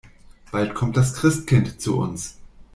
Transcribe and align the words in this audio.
Bald 0.51 0.73
kommt 0.73 0.97
das 0.97 1.13
Christkind 1.13 1.79
zu 1.79 1.99
uns. 1.99 2.39